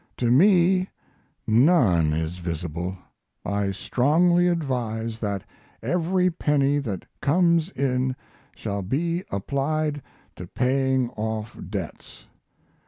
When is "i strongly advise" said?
3.45-5.19